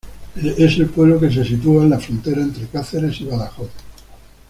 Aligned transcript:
Es 0.57 0.79
el 0.79 0.87
pueblo 0.87 1.19
que 1.19 1.29
se 1.29 1.45
sitúa 1.45 1.83
en 1.83 1.91
la 1.91 1.99
frontera 1.99 2.41
entre 2.41 2.65
Cáceres 2.65 3.21
y 3.21 3.25
Badajoz. 3.25 3.69